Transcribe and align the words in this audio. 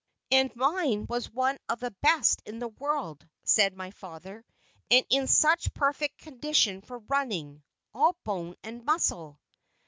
"And 0.31 0.55
mine 0.55 1.05
was 1.07 1.29
one 1.29 1.59
of 1.69 1.79
the 1.79 1.91
best 2.01 2.41
in 2.47 2.57
the 2.57 2.69
world," 2.69 3.23
said 3.43 3.77
my 3.77 3.91
father, 3.91 4.43
"and 4.89 5.05
in 5.11 5.27
such 5.27 5.75
perfect 5.75 6.17
condition 6.17 6.81
for 6.81 6.97
running, 6.97 7.61
all 7.93 8.15
bone 8.23 8.55
and 8.63 8.83
muscle." 8.83 9.39